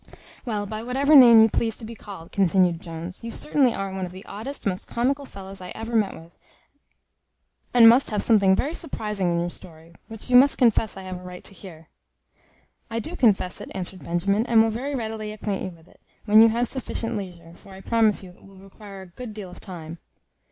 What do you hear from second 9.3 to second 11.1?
your story, which you must confess I